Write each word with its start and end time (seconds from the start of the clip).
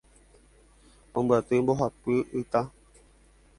Ombyaty 1.17 1.55
mbohapy 1.63 2.15
ita 2.41 2.61